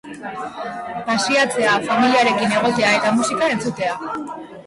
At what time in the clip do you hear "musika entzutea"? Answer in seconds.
3.19-4.01